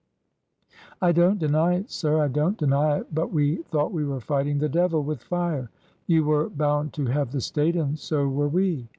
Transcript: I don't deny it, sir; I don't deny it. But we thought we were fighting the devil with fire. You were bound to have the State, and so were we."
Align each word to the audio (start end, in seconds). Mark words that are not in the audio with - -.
I 0.99 1.11
don't 1.11 1.37
deny 1.37 1.75
it, 1.75 1.91
sir; 1.91 2.23
I 2.23 2.27
don't 2.27 2.57
deny 2.57 2.97
it. 2.97 3.13
But 3.13 3.31
we 3.31 3.57
thought 3.57 3.91
we 3.93 4.03
were 4.03 4.19
fighting 4.19 4.57
the 4.57 4.67
devil 4.67 5.03
with 5.03 5.21
fire. 5.21 5.69
You 6.07 6.23
were 6.23 6.49
bound 6.49 6.91
to 6.93 7.05
have 7.05 7.31
the 7.31 7.39
State, 7.39 7.75
and 7.75 7.99
so 7.99 8.27
were 8.27 8.47
we." 8.49 8.87